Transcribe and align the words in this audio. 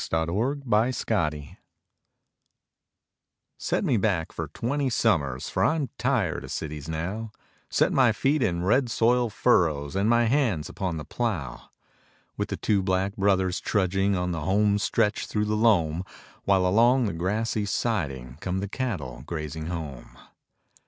THE 0.01 0.07
SHAKEDOWN 0.25 0.63
ON 0.63 0.63
THE 0.67 0.93
FLOOR 0.93 1.57
Set 3.59 3.83
me 3.85 3.97
back 3.97 4.31
for 4.31 4.47
twenty 4.47 4.89
summers 4.89 5.47
For 5.49 5.63
I'm 5.63 5.89
tired 5.99 6.43
of 6.43 6.51
cities 6.51 6.89
now 6.89 7.31
Set 7.69 7.93
my 7.93 8.11
feet 8.11 8.41
in 8.41 8.63
red 8.63 8.89
soil 8.89 9.29
furrows 9.29 9.95
And 9.95 10.09
my 10.09 10.23
hands 10.23 10.69
upon 10.69 10.97
the 10.97 11.05
plough, 11.05 11.69
With 12.35 12.49
the 12.49 12.57
two 12.57 12.81
'Black 12.81 13.15
Brothers' 13.15 13.59
trudging 13.59 14.15
On 14.17 14.31
the 14.31 14.41
home 14.41 14.79
stretch 14.79 15.27
through 15.27 15.45
the 15.45 15.53
loam 15.55 16.03
While, 16.45 16.65
along 16.65 17.05
the 17.05 17.13
grassy 17.13 17.67
siding, 17.67 18.39
Come 18.41 18.57
the 18.59 18.67
cattle 18.67 19.21
grazing 19.27 19.67
home. 19.67 20.17